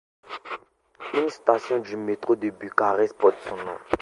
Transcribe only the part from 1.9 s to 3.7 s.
métro de Bucarest porte son